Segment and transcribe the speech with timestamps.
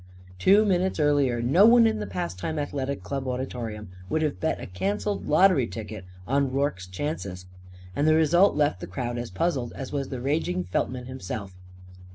[0.39, 4.65] Two minutes earlier, no one in the Pastime Athletic Club auditorium would have bet a
[4.65, 7.45] cancelled lottery ticket on Rorke's chances.
[7.95, 11.55] And the result left the crowd as puzzled as was the raging Feltman himself.